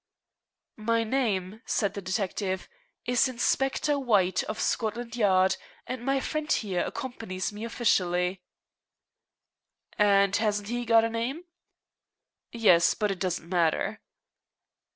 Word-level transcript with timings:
"My 0.81 1.03
name," 1.03 1.61
said 1.63 1.93
the 1.93 2.01
detective, 2.01 2.67
"is 3.05 3.27
Inspector 3.27 3.99
White, 3.99 4.43
of 4.45 4.59
Scotland 4.59 5.15
Yard, 5.15 5.57
and 5.85 6.03
my 6.03 6.19
friend 6.19 6.51
here 6.51 6.83
accompanies 6.83 7.53
me 7.53 7.65
officially." 7.65 8.41
"And 9.99 10.35
hasn't 10.37 10.69
he 10.69 10.85
got 10.85 11.03
a 11.03 11.09
name?" 11.11 11.43
"Yes; 12.51 12.95
but 12.95 13.11
it 13.11 13.19
doesn't 13.19 13.47
matter." 13.47 14.01